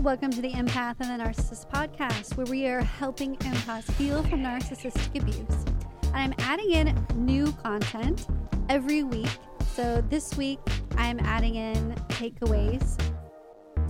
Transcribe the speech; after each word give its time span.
Welcome 0.00 0.30
to 0.30 0.40
the 0.40 0.52
Empath 0.52 0.94
and 1.00 1.20
the 1.20 1.22
Narcissist 1.22 1.68
podcast, 1.68 2.34
where 2.38 2.46
we 2.46 2.66
are 2.66 2.80
helping 2.80 3.36
empaths 3.36 3.94
heal 3.96 4.22
from 4.22 4.40
narcissistic 4.40 5.20
abuse. 5.20 5.66
I'm 6.14 6.32
adding 6.38 6.70
in 6.70 7.06
new 7.16 7.52
content 7.52 8.26
every 8.70 9.02
week. 9.02 9.28
So 9.74 10.02
this 10.08 10.38
week, 10.38 10.58
I'm 10.96 11.20
adding 11.20 11.56
in 11.56 11.94
takeaways 12.08 12.98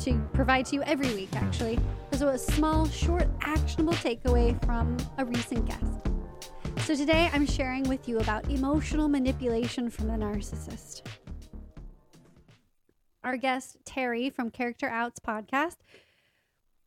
to 0.01 0.19
provide 0.33 0.67
to 0.67 0.77
you 0.77 0.83
every 0.83 1.15
week, 1.15 1.29
actually. 1.37 1.79
So 2.15 2.27
a 2.31 2.39
small, 2.39 2.89
short, 2.89 3.29
actionable 3.43 3.93
takeaway 3.93 4.61
from 4.67 4.97
a 5.17 5.25
recent 5.25 5.65
guest. 5.65 6.09
So 6.87 6.97
today, 6.97 7.31
I'm 7.33 7.47
sharing 7.47 7.85
with 7.85 8.09
you 8.09 8.19
about 8.19 8.51
emotional 8.51 9.07
manipulation 9.07 9.89
from 9.89 10.09
the 10.09 10.15
narcissist 10.15 11.03
our 13.23 13.37
guest 13.37 13.79
Terri 13.85 14.33
from 14.33 14.51
Character 14.51 14.89
Outs 14.89 15.21
podcast, 15.21 15.77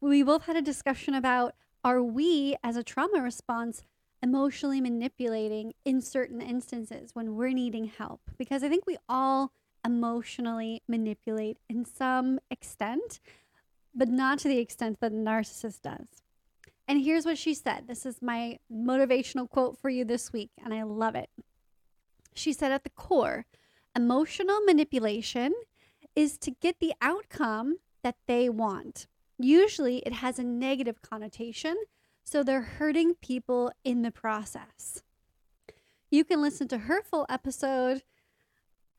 we 0.02 0.24
both 0.24 0.44
had 0.44 0.56
a 0.56 0.62
discussion 0.62 1.14
about 1.14 1.56
are 1.84 2.02
we 2.02 2.56
as 2.64 2.76
a 2.76 2.84
trauma 2.84 3.22
response 3.22 3.84
emotionally 4.22 4.80
manipulating 4.80 5.74
in 5.84 6.02
certain 6.02 6.42
instances 6.42 7.12
when 7.14 7.36
we're 7.36 7.50
needing 7.50 7.86
help? 7.86 8.22
Because 8.38 8.64
I 8.64 8.70
think 8.70 8.86
we 8.86 8.98
all 9.10 9.52
emotionally 9.86 10.82
manipulate 10.88 11.58
in 11.70 11.84
some 11.86 12.40
extent, 12.50 13.20
but 13.94 14.08
not 14.08 14.40
to 14.40 14.48
the 14.48 14.60
extent 14.60 15.00
that 15.02 15.12
a 15.12 15.16
narcissist 15.16 15.82
does. 15.82 16.24
And 16.88 17.04
here's 17.04 17.26
what 17.26 17.38
she 17.38 17.54
said. 17.54 17.88
This 17.88 18.06
is 18.06 18.22
my 18.22 18.60
motivational 18.72 19.50
quote 19.50 19.78
for 19.78 19.90
you 19.90 20.04
this 20.06 20.34
week, 20.34 20.52
and 20.64 20.74
I 20.74 20.84
love 20.84 21.16
it. 21.16 21.30
She 22.34 22.52
said, 22.52 22.72
at 22.72 22.84
the 22.84 22.90
core, 22.90 23.46
emotional 23.96 24.62
manipulation 24.62 25.54
is 26.16 26.38
to 26.40 26.52
get 26.52 26.80
the 26.80 26.94
outcome 27.02 27.78
that 28.04 28.16
they 28.28 28.50
want. 28.50 29.08
Usually 29.38 29.98
it 30.00 30.14
has 30.14 30.40
a 30.40 30.44
negative 30.44 31.02
connotation, 31.02 31.76
so 32.24 32.44
they're 32.44 32.62
hurting 32.62 33.16
people 33.16 33.72
in 33.84 34.02
the 34.02 34.12
process. 34.12 35.04
You 36.10 36.24
can 36.24 36.42
listen 36.42 36.68
to 36.70 36.80
her 36.80 37.02
full 37.02 37.26
episode 37.30 38.04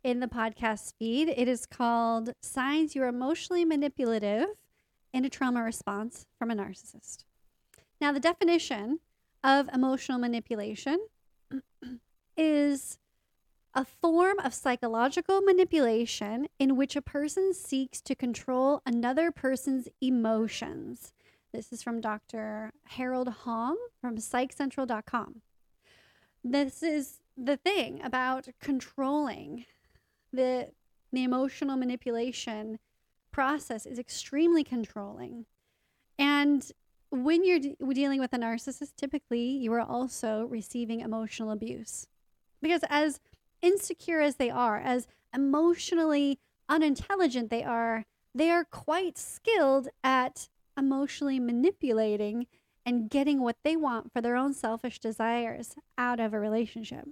in 0.03 0.21
the 0.21 0.27
podcast 0.27 0.95
feed. 0.99 1.29
It 1.29 1.49
is 1.49 1.67
called 1.67 2.35
Signs 2.43 2.95
You're 2.95 3.09
Emotionally 3.09 3.65
Manipulative 3.65 4.49
in 5.13 5.25
a 5.25 5.31
Trauma 5.31 5.63
Response 5.63 6.27
from 6.39 6.51
a 6.51 6.55
Narcissist. 6.55 7.25
Now, 8.01 8.13
the 8.13 8.21
definition 8.21 8.99
of 9.43 9.69
emotional 9.73 10.19
manipulation 10.19 10.99
is 12.37 12.99
a 13.75 13.85
form 13.85 14.39
of 14.39 14.55
psychological 14.55 15.41
manipulation 15.41 16.49
in 16.59 16.77
which 16.77 16.95
a 16.95 17.03
person 17.03 17.53
seeks 17.53 18.01
to 18.03 18.15
control 18.15 18.81
another 18.87 19.33
person's 19.33 19.89
emotions. 20.01 21.13
This 21.53 21.73
is 21.73 21.83
from 21.83 22.01
Dr. 22.01 22.73
Harold 22.85 23.29
Hong 23.29 23.77
from 24.01 24.17
psychcentral.com. 24.17 25.43
This 26.43 26.83
is 26.83 27.21
the 27.37 27.57
thing 27.57 28.01
about 28.03 28.49
controlling 28.61 29.65
the 30.33 30.71
the 31.13 31.23
emotional 31.23 31.77
manipulation 31.77 32.81
process 33.31 33.87
is 33.87 34.01
extremely 34.01 34.65
controlling. 34.65 35.47
And 36.19 36.69
when 37.11 37.45
you're 37.45 37.61
de- 37.61 37.77
dealing 37.93 38.19
with 38.19 38.33
a 38.33 38.39
narcissist, 38.39 38.97
typically 38.97 39.45
you 39.45 39.73
are 39.73 39.81
also 39.81 40.47
receiving 40.47 41.01
emotional 41.01 41.53
abuse. 41.53 42.09
Because 42.61 42.81
as 42.89 43.21
insecure 43.65 44.21
as 44.21 44.37
they 44.37 44.51
are, 44.51 44.79
as 44.79 45.09
emotionally 45.35 46.39
unintelligent 46.69 47.51
they 47.51 47.65
are, 47.65 48.05
they 48.35 48.51
are 48.51 48.65
quite 48.65 49.17
skilled 49.17 49.89
at 50.05 50.49
emotionally 50.77 51.41
manipulating 51.41 52.47
and 52.85 53.09
getting 53.09 53.41
what 53.41 53.57
they 53.65 53.75
want 53.75 54.13
for 54.13 54.21
their 54.21 54.37
own 54.37 54.53
selfish 54.53 54.99
desires 54.99 55.75
out 55.97 56.21
of 56.21 56.35
a 56.35 56.39
relationship. 56.39 57.09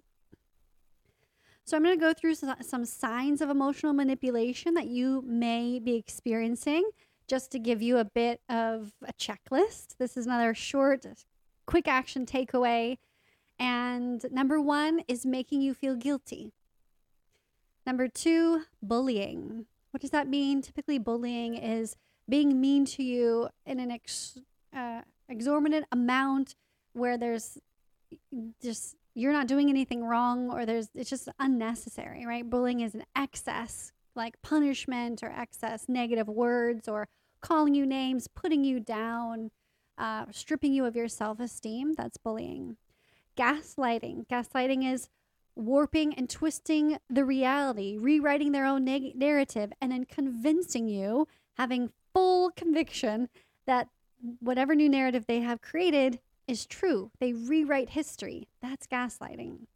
So, 1.64 1.76
I'm 1.76 1.84
going 1.84 1.96
to 1.96 2.00
go 2.00 2.12
through 2.12 2.34
some 2.34 2.84
signs 2.84 3.40
of 3.40 3.48
emotional 3.48 3.92
manipulation 3.92 4.74
that 4.74 4.88
you 4.88 5.22
may 5.24 5.78
be 5.78 5.94
experiencing 5.94 6.90
just 7.28 7.52
to 7.52 7.58
give 7.60 7.80
you 7.80 7.98
a 7.98 8.04
bit 8.04 8.40
of 8.48 8.92
a 9.06 9.12
checklist. 9.12 9.96
This 9.98 10.16
is 10.16 10.26
another 10.26 10.54
short, 10.54 11.06
quick 11.66 11.86
action 11.86 12.26
takeaway 12.26 12.98
and 13.62 14.26
number 14.32 14.60
one 14.60 15.02
is 15.06 15.24
making 15.24 15.62
you 15.62 15.72
feel 15.72 15.94
guilty. 15.94 16.52
Number 17.86 18.08
two, 18.08 18.62
bullying. 18.82 19.66
What 19.92 20.00
does 20.00 20.10
that 20.10 20.26
mean? 20.26 20.62
Typically, 20.62 20.98
bullying 20.98 21.54
is 21.54 21.94
being 22.28 22.60
mean 22.60 22.84
to 22.86 23.04
you 23.04 23.50
in 23.64 23.78
an 23.78 23.92
ex, 23.92 24.36
uh, 24.76 25.02
exorbitant 25.28 25.86
amount 25.92 26.56
where 26.92 27.16
there's 27.16 27.56
just 28.60 28.96
you're 29.14 29.32
not 29.32 29.46
doing 29.46 29.68
anything 29.68 30.04
wrong 30.04 30.50
or 30.50 30.66
there's 30.66 30.88
it's 30.92 31.10
just 31.10 31.28
unnecessary, 31.38 32.26
right? 32.26 32.48
Bullying 32.50 32.80
is 32.80 32.96
an 32.96 33.04
excess, 33.14 33.92
like 34.16 34.42
punishment 34.42 35.22
or 35.22 35.30
excess 35.30 35.84
negative 35.88 36.26
words 36.26 36.88
or 36.88 37.06
calling 37.40 37.76
you 37.76 37.86
names, 37.86 38.26
putting 38.26 38.64
you 38.64 38.80
down, 38.80 39.52
uh, 39.98 40.24
stripping 40.32 40.72
you 40.72 40.84
of 40.84 40.96
your 40.96 41.06
self 41.06 41.38
esteem. 41.38 41.92
That's 41.92 42.16
bullying 42.16 42.76
gaslighting. 43.36 44.26
Gaslighting 44.28 44.90
is 44.90 45.08
warping 45.54 46.14
and 46.14 46.28
twisting 46.30 46.98
the 47.10 47.24
reality, 47.24 47.96
rewriting 47.98 48.52
their 48.52 48.64
own 48.64 48.84
neg- 48.84 49.14
narrative, 49.14 49.72
and 49.80 49.92
then 49.92 50.04
convincing 50.04 50.88
you, 50.88 51.28
having 51.56 51.90
full 52.14 52.50
conviction 52.50 53.28
that 53.66 53.88
whatever 54.40 54.74
new 54.74 54.88
narrative 54.88 55.26
they 55.26 55.40
have 55.40 55.60
created 55.60 56.20
is 56.46 56.66
true. 56.66 57.10
They 57.20 57.32
rewrite 57.32 57.90
history. 57.90 58.48
That's 58.60 58.86
gaslighting. 58.86 59.66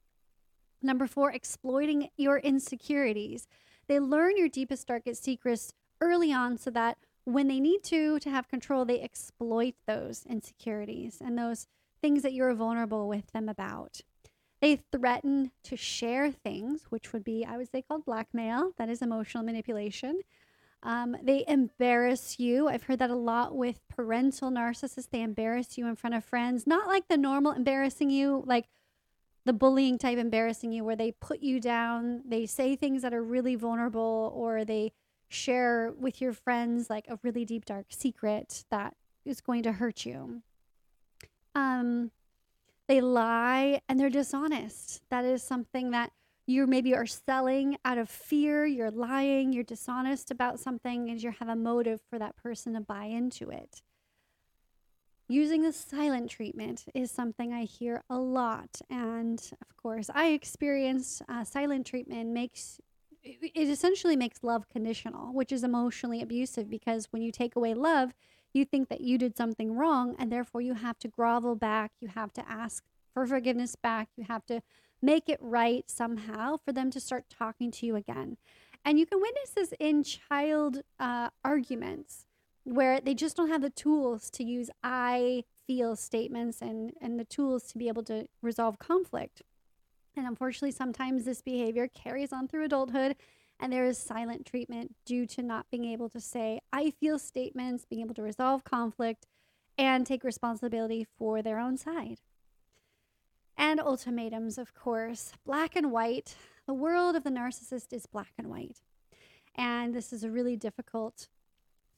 Number 0.83 1.07
four, 1.07 1.33
exploiting 1.33 2.09
your 2.17 2.39
insecurities. 2.39 3.47
They 3.89 4.01
learn 4.01 4.37
your 4.37 4.49
deepest, 4.49 4.87
darkest 4.87 5.23
secrets 5.23 5.73
early 6.01 6.33
on 6.33 6.59
so 6.59 6.71
that 6.71 6.99
when 7.25 7.49
they 7.49 7.61
need 7.61 7.83
to 7.85 8.19
to 8.21 8.31
have 8.31 8.49
control, 8.49 8.85
they 8.85 9.01
exploit 9.01 9.75
those 9.87 10.25
insecurities 10.29 11.19
and 11.21 11.37
those 11.37 11.67
things 12.07 12.23
that 12.23 12.33
you're 12.33 12.55
vulnerable 12.55 13.09
with 13.09 13.33
them 13.33 13.49
about. 13.49 14.01
They 14.61 14.77
threaten 14.93 15.51
to 15.65 15.77
share 15.77 16.31
things, 16.31 16.83
which 16.89 17.13
would 17.13 17.25
be, 17.25 17.45
I 17.45 17.57
would 17.57 17.69
say, 17.69 17.83
called 17.83 18.05
blackmail. 18.05 18.71
That 18.79 18.89
is 18.89 19.03
emotional 19.03 19.43
manipulation. 19.43 20.21
Um, 20.85 21.17
they 21.21 21.45
embarrass 21.49 22.39
you. 22.39 22.69
I've 22.69 22.85
heard 22.85 23.01
that 23.01 23.11
a 23.11 23.17
lot 23.17 23.57
with 23.57 23.81
parental 23.89 24.53
narcissists. 24.53 25.11
They 25.11 25.21
embarrass 25.21 25.77
you 25.77 25.89
in 25.89 25.97
front 25.97 26.15
of 26.15 26.25
friends, 26.25 26.65
not 26.65 26.87
like 26.87 27.09
the 27.09 27.17
normal 27.17 27.51
embarrassing 27.51 28.11
you, 28.11 28.45
like 28.47 28.67
the 29.45 29.53
bullying 29.53 29.99
type 29.99 30.17
embarrassing 30.17 30.71
you, 30.71 30.85
where 30.85 30.95
they 30.95 31.11
put 31.11 31.41
you 31.41 31.59
down, 31.59 32.23
they 32.25 32.47
say 32.47 32.77
things 32.77 33.03
that 33.03 33.15
are 33.15 33.23
really 33.23 33.57
vulnerable, 33.57 34.33
or 34.33 34.65
they 34.65 34.93
share 35.29 35.93
with 35.99 36.21
your 36.21 36.33
friends 36.33 36.89
like 36.89 37.07
a 37.09 37.19
really 37.25 37.45
deep, 37.45 37.65
dark 37.65 37.87
secret 37.89 38.65
that 38.71 38.95
is 39.25 39.41
going 39.41 39.65
to 39.65 39.73
hurt 39.73 40.07
you 40.07 40.43
um, 41.57 42.11
they 42.87 43.01
lie 43.01 43.81
and 43.89 43.99
they're 43.99 44.11
dishonest. 44.11 45.03
That 45.11 45.25
is 45.25 45.43
something 45.43 45.91
that 45.91 46.13
you 46.47 46.67
maybe 46.67 46.95
are 46.95 47.07
selling 47.07 47.77
out 47.85 47.99
of 47.99 48.09
fear. 48.09 48.67
You're 48.67 48.91
lying. 48.91 49.53
You're 49.53 49.65
dishonest 49.65 50.31
about 50.31 50.61
something, 50.61 51.11
and 51.11 51.21
you 51.21 51.33
have 51.33 51.49
a 51.49 51.57
motive 51.57 52.01
for 52.09 52.19
that 52.19 52.37
person 52.37 52.75
to 52.75 52.81
buy 52.81 53.07
into 53.07 53.51
it. 53.51 53.83
Using 55.29 55.63
the 55.63 55.73
silent 55.73 56.31
treatment 56.31 56.85
is 56.95 57.11
something 57.11 57.53
I 57.53 57.65
hear 57.65 58.05
a 58.09 58.19
lot, 58.19 58.81
and 58.89 59.41
of 59.61 59.77
course, 59.77 60.09
I 60.15 60.29
experienced 60.29 61.23
uh, 61.29 61.43
silent 61.43 61.87
treatment 61.87 62.31
makes 62.31 62.79
it 63.25 63.69
essentially 63.69 64.15
makes 64.15 64.45
love 64.45 64.69
conditional, 64.69 65.35
which 65.35 65.51
is 65.51 65.65
emotionally 65.65 66.23
abusive 66.23 66.71
because 66.71 67.09
when 67.11 67.23
you 67.23 67.33
take 67.33 67.57
away 67.57 67.75
love, 67.75 68.15
you 68.57 68.65
think 68.65 68.89
that 68.89 69.01
you 69.01 69.19
did 69.19 69.37
something 69.37 69.75
wrong 69.75 70.15
and 70.19 70.31
therefore 70.33 70.61
you 70.61 70.75
have 70.75 70.99
to 70.99 71.09
grovel 71.09 71.55
back 71.55 71.93
you 72.01 72.09
have 72.09 72.33
to 72.33 72.49
ask 72.49 72.85
for 73.13 73.27
forgiveness 73.27 73.77
back 73.77 74.09
you 74.17 74.25
have 74.25 74.45
to 74.47 74.63
make 75.03 75.29
it 75.29 75.39
right 75.41 75.85
somehow 75.91 76.57
for 76.57 76.73
them 76.73 76.91
to 76.91 77.01
start 77.01 77.25
talking 77.29 77.71
to 77.71 77.87
you 77.87 77.97
again. 77.97 78.37
And 78.85 78.99
you 78.99 79.07
can 79.07 79.21
witness 79.21 79.51
this 79.51 79.75
in 79.81 80.05
child 80.05 80.83
uh, 80.99 81.31
arguments 81.45 82.27
where 82.65 83.01
they 83.01 83.15
just 83.15 83.37
don't 83.37 83.49
have 83.49 83.63
the 83.63 83.71
tools 83.71 84.29
to 84.29 84.43
use 84.43 84.71
i 84.83 85.45
feel 85.69 85.95
statements 85.95 86.61
and 86.61 86.93
and 87.01 87.19
the 87.19 87.25
tools 87.25 87.65
to 87.65 87.79
be 87.79 87.89
able 87.89 88.03
to 88.05 88.27
resolve 88.43 88.79
conflict. 88.79 89.43
And 90.17 90.27
unfortunately 90.27 90.73
sometimes 90.73 91.25
this 91.25 91.43
behavior 91.43 91.89
carries 91.89 92.33
on 92.33 92.49
through 92.49 92.65
adulthood 92.65 93.17
and 93.59 93.73
there 93.73 93.87
is 93.87 93.99
silent 93.99 94.47
treatment 94.47 94.95
due 95.05 95.27
to 95.27 95.43
not 95.43 95.67
being 95.71 95.85
able 95.85 96.09
to 96.11 96.21
say, 96.21 96.61
I 96.73 96.91
feel 96.91 97.19
statements, 97.19 97.85
being 97.85 98.03
able 98.03 98.15
to 98.15 98.23
resolve 98.23 98.65
conflict, 98.65 99.27
and 99.79 100.07
take 100.07 100.25
responsibility 100.25 101.07
for 101.19 101.43
their 101.43 101.59
own 101.59 101.77
side. 101.77 102.21
And 103.57 103.81
ultimatums, 103.81 104.59
of 104.59 104.75
course, 104.75 105.33
black 105.45 105.77
and 105.77 105.91
white. 105.91 106.37
The 106.67 106.75
world 106.75 107.17
of 107.17 107.25
the 107.25 107.31
narcissist 107.31 107.93
is 107.93 108.07
black 108.07 108.33
and 108.37 108.49
white. 108.49 108.81
And 109.55 109.95
this 109.95 110.13
is 110.13 110.25
a 110.25 110.31
really 110.31 110.57
difficult 110.57 111.29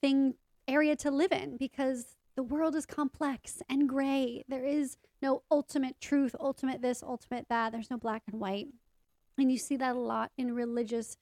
thing 0.00 0.34
area 0.68 0.94
to 0.96 1.10
live 1.10 1.32
in 1.32 1.56
because 1.56 2.16
the 2.36 2.42
world 2.44 2.76
is 2.76 2.86
complex 2.86 3.62
and 3.68 3.88
gray. 3.88 4.44
There 4.48 4.64
is 4.64 4.96
no 5.20 5.42
ultimate 5.50 6.00
truth, 6.00 6.36
ultimate 6.38 6.82
this, 6.82 7.02
ultimate 7.02 7.46
that. 7.48 7.72
There's 7.72 7.90
no 7.90 7.96
black 7.96 8.22
and 8.30 8.38
white. 8.38 8.68
And 9.36 9.50
you 9.50 9.58
see 9.58 9.76
that 9.76 9.96
a 9.96 9.98
lot 9.98 10.30
in 10.36 10.54
religious 10.54 11.16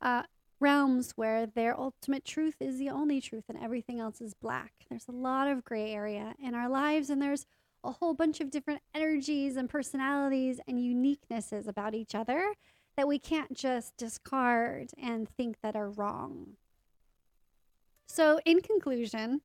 uh, 0.00 0.22
realms 0.60 1.12
where 1.16 1.46
their 1.46 1.78
ultimate 1.78 2.24
truth 2.24 2.56
is 2.60 2.78
the 2.78 2.90
only 2.90 3.20
truth 3.20 3.44
and 3.48 3.58
everything 3.58 3.98
else 3.98 4.20
is 4.20 4.34
black. 4.34 4.72
There's 4.88 5.08
a 5.08 5.12
lot 5.12 5.48
of 5.48 5.64
gray 5.64 5.92
area 5.92 6.34
in 6.42 6.54
our 6.54 6.68
lives, 6.68 7.10
and 7.10 7.20
there's 7.20 7.46
a 7.82 7.92
whole 7.92 8.14
bunch 8.14 8.40
of 8.40 8.50
different 8.50 8.82
energies 8.94 9.56
and 9.56 9.68
personalities 9.68 10.60
and 10.68 10.78
uniquenesses 10.78 11.66
about 11.66 11.94
each 11.94 12.14
other 12.14 12.54
that 12.96 13.08
we 13.08 13.18
can't 13.18 13.56
just 13.56 13.96
discard 13.96 14.90
and 15.00 15.28
think 15.28 15.56
that 15.62 15.76
are 15.76 15.90
wrong. 15.90 16.56
So, 18.06 18.40
in 18.44 18.60
conclusion, 18.60 19.40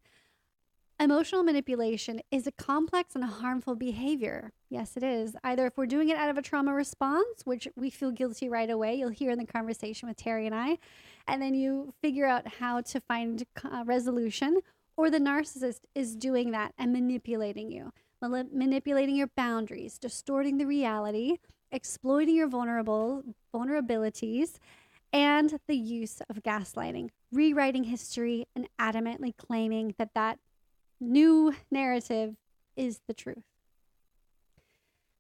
Emotional 0.98 1.44
manipulation 1.44 2.22
is 2.32 2.48
a 2.48 2.54
complex 2.54 3.16
and 3.16 3.24
harmful 3.26 3.76
behavior. 3.76 4.54
Yes, 4.70 4.96
it 4.96 5.04
is. 5.04 5.36
Either 5.44 5.68
if 5.68 5.78
we're 5.78 5.86
doing 5.86 6.08
it 6.08 6.16
out 6.16 6.30
of 6.30 6.38
a 6.38 6.42
trauma 6.42 6.74
response, 6.74 7.42
which 7.44 7.68
we 7.76 7.90
feel 7.90 8.12
guilty 8.12 8.48
right 8.48 8.70
away, 8.70 8.96
you'll 8.96 9.10
hear 9.10 9.32
in 9.32 9.38
the 9.38 9.46
conversation 9.46 10.08
with 10.08 10.16
Terri 10.16 10.46
and 10.46 10.56
I, 10.56 10.78
and 11.28 11.42
then 11.42 11.54
you 11.54 11.94
figure 12.02 12.26
out 12.26 12.48
how 12.60 12.80
to 12.80 13.02
find 13.02 13.44
uh, 13.62 13.84
resolution, 13.86 14.62
or 14.96 15.10
the 15.10 15.20
narcissist 15.20 15.82
is 15.96 16.16
doing 16.16 16.52
that 16.52 16.74
and 16.78 16.94
manipulating 16.94 17.72
you, 17.72 17.92
manipulating 18.22 19.18
your 19.18 19.30
boundaries, 19.36 19.98
distorting 19.98 20.58
the 20.58 20.66
reality, 20.66 21.40
exploiting 21.74 22.36
your 22.38 22.48
vulnerable 22.48 23.22
vulnerabilities, 23.54 24.60
and 25.12 25.60
the 25.68 25.76
use 25.76 26.22
of 26.30 26.42
gaslighting, 26.42 27.10
rewriting 27.34 27.84
history, 27.84 28.48
and 28.56 28.70
adamantly 28.80 29.36
claiming 29.36 29.94
that 29.98 30.14
that 30.14 30.40
new 31.00 31.54
narrative 31.72 32.36
is 32.76 33.02
the 33.08 33.14
truth. 33.14 33.44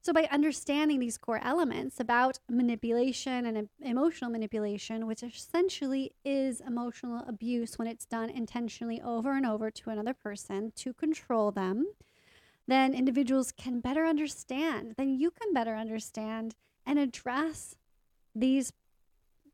So, 0.02 0.14
by 0.14 0.28
understanding 0.32 1.00
these 1.00 1.18
core 1.18 1.42
elements 1.44 2.00
about 2.00 2.38
manipulation 2.48 3.48
and 3.48 3.70
emotional 3.82 4.30
manipulation, 4.30 5.08
which 5.08 5.24
essentially 5.24 6.12
is 6.24 6.62
emotional 6.62 7.24
abuse 7.28 7.80
when 7.80 7.88
it's 7.88 8.06
done 8.06 8.30
intentionally 8.30 9.02
over 9.02 9.36
and 9.36 9.48
over 9.48 9.72
to 9.72 9.90
another 9.90 10.14
person 10.14 10.72
to 10.76 10.94
control 10.94 11.52
them, 11.52 11.88
then 12.68 12.94
individuals 12.94 13.52
can 13.52 13.80
better 13.80 14.06
understand, 14.06 14.94
then 14.96 15.10
you 15.10 15.32
can 15.32 15.54
better 15.54 15.76
understand 15.76 16.54
and 16.86 17.00
address 17.00 17.76
these 18.36 18.74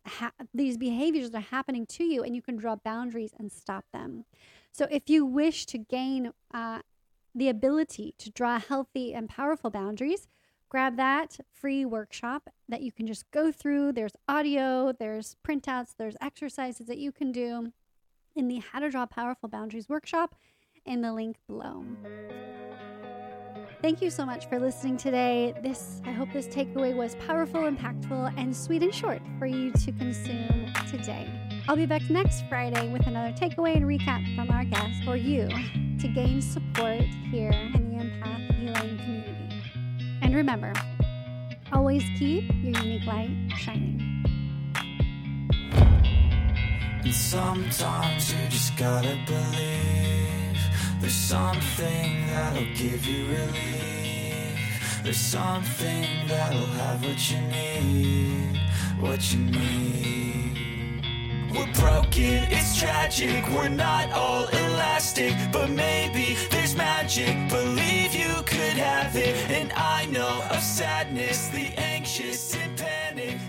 ha- 0.05 0.33
these 0.53 0.77
behaviors 0.77 1.33
are 1.33 1.41
happening 1.41 1.85
to 1.85 2.03
you 2.03 2.23
and 2.23 2.35
you 2.35 2.41
can 2.41 2.55
draw 2.55 2.75
boundaries 2.75 3.33
and 3.37 3.51
stop 3.51 3.85
them. 3.93 4.25
So, 4.71 4.87
if 4.89 5.09
you 5.09 5.25
wish 5.25 5.65
to 5.67 5.77
gain 5.77 6.31
uh, 6.53 6.79
the 7.35 7.49
ability 7.49 8.15
to 8.17 8.29
draw 8.29 8.59
healthy 8.59 9.13
and 9.13 9.27
powerful 9.29 9.69
boundaries, 9.69 10.27
grab 10.69 10.95
that 10.97 11.39
free 11.51 11.83
workshop 11.83 12.49
that 12.69 12.81
you 12.81 12.91
can 12.91 13.05
just 13.05 13.29
go 13.31 13.51
through. 13.51 13.91
There's 13.91 14.15
audio, 14.27 14.93
there's 14.97 15.35
printouts, 15.45 15.93
there's 15.97 16.15
exercises 16.21 16.87
that 16.87 16.97
you 16.97 17.11
can 17.11 17.31
do 17.31 17.73
in 18.35 18.47
the 18.47 18.59
How 18.59 18.79
to 18.79 18.89
Draw 18.89 19.07
Powerful 19.07 19.49
Boundaries 19.49 19.89
workshop 19.89 20.35
in 20.85 21.01
the 21.01 21.13
link 21.13 21.37
below. 21.47 21.83
Thank 23.81 23.99
you 23.99 24.11
so 24.11 24.27
much 24.27 24.47
for 24.47 24.59
listening 24.59 24.95
today. 24.95 25.55
This 25.63 26.03
I 26.05 26.11
hope 26.11 26.31
this 26.31 26.45
takeaway 26.47 26.95
was 26.95 27.15
powerful, 27.15 27.61
impactful, 27.61 28.31
and 28.37 28.55
sweet 28.55 28.83
and 28.83 28.93
short 28.93 29.23
for 29.39 29.47
you 29.47 29.71
to 29.71 29.91
consume 29.93 30.71
today. 30.87 31.27
I'll 31.67 31.75
be 31.75 31.87
back 31.87 32.07
next 32.07 32.43
Friday 32.47 32.91
with 32.91 33.07
another 33.07 33.33
takeaway 33.35 33.75
and 33.75 33.85
recap 33.85 34.35
from 34.35 34.51
our 34.51 34.65
guest 34.65 35.03
for 35.03 35.15
you 35.15 35.47
to 35.99 36.07
gain 36.07 36.43
support 36.43 37.01
here 37.31 37.49
in 37.49 37.97
the 37.97 38.03
empath 38.03 38.55
healing 38.59 38.99
community. 38.99 39.55
And 40.21 40.35
remember, 40.35 40.73
always 41.73 42.03
keep 42.19 42.53
your 42.61 42.79
unique 42.83 43.07
light 43.07 43.31
shining. 43.57 43.97
And 47.03 47.13
sometimes 47.15 48.31
you 48.31 48.47
just 48.47 48.77
gotta 48.77 49.17
believe 49.25 50.20
there's 51.01 51.13
something 51.13 52.27
that'll 52.27 52.63
give 52.75 53.05
you 53.05 53.25
relief. 53.25 55.01
There's 55.03 55.17
something 55.17 56.27
that'll 56.27 56.65
have 56.77 57.03
what 57.03 57.31
you 57.31 57.41
need, 57.41 58.59
what 58.99 59.33
you 59.33 59.39
need. 59.39 61.01
We're 61.51 61.73
broken, 61.73 62.45
it's 62.49 62.79
tragic, 62.79 63.45
we're 63.49 63.67
not 63.67 64.11
all 64.11 64.45
elastic, 64.47 65.33
but 65.51 65.69
maybe 65.71 66.37
there's 66.51 66.75
magic. 66.75 67.49
Believe 67.49 68.13
you 68.13 68.43
could 68.45 68.77
have 68.77 69.15
it, 69.15 69.35
and 69.49 69.73
I 69.73 70.05
know 70.05 70.43
of 70.51 70.61
sadness, 70.61 71.47
the 71.47 71.73
anxious 71.77 72.55
and 72.55 72.77
panic. 72.77 73.39